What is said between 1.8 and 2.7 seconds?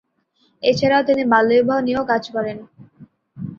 নিয়েও কাজ করেন।